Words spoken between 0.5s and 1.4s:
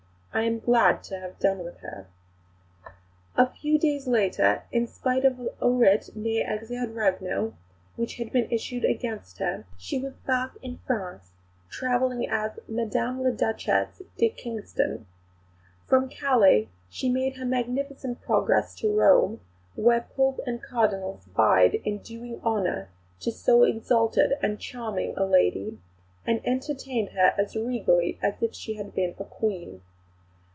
glad to have